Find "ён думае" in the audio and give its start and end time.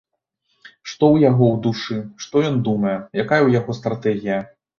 2.49-2.95